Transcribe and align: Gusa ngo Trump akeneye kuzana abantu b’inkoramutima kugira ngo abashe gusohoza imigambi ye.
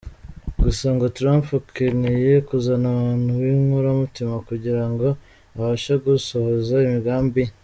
Gusa 0.63 0.85
ngo 0.95 1.05
Trump 1.17 1.45
akeneye 1.59 2.31
kuzana 2.47 2.85
abantu 2.95 3.29
b’inkoramutima 3.41 4.35
kugira 4.47 4.83
ngo 4.91 5.07
abashe 5.55 5.93
gusohoza 6.05 6.75
imigambi 6.87 7.41
ye. 7.47 7.51